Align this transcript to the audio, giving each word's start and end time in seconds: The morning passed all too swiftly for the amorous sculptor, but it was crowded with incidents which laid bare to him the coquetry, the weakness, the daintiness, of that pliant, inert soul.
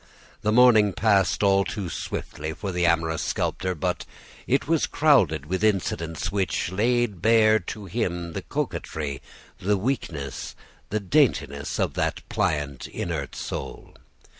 The 0.41 0.51
morning 0.51 0.93
passed 0.93 1.43
all 1.43 1.63
too 1.63 1.87
swiftly 1.87 2.53
for 2.53 2.71
the 2.71 2.87
amorous 2.87 3.21
sculptor, 3.21 3.75
but 3.75 4.03
it 4.47 4.67
was 4.67 4.87
crowded 4.87 5.45
with 5.45 5.63
incidents 5.63 6.31
which 6.31 6.71
laid 6.71 7.21
bare 7.21 7.59
to 7.59 7.85
him 7.85 8.33
the 8.33 8.41
coquetry, 8.41 9.21
the 9.59 9.77
weakness, 9.77 10.55
the 10.89 10.99
daintiness, 10.99 11.77
of 11.79 11.93
that 11.93 12.27
pliant, 12.29 12.87
inert 12.87 13.35
soul. 13.35 13.95